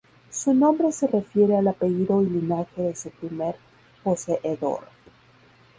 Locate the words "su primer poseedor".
2.95-4.85